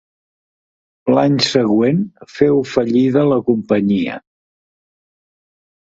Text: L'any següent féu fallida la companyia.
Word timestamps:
L'any 1.15 1.35
següent 1.49 2.01
féu 2.39 2.59
fallida 2.73 3.29
la 3.35 3.41
companyia. 3.53 4.21